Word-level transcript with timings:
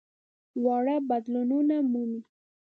واړه 0.63 0.95
بدلونونه 1.09 1.75
مومي. 1.91 2.21